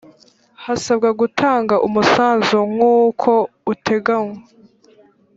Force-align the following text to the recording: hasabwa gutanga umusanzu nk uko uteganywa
hasabwa 0.65 1.09
gutanga 1.19 1.75
umusanzu 1.87 2.59
nk 2.73 2.81
uko 3.03 3.31
uteganywa 3.73 4.35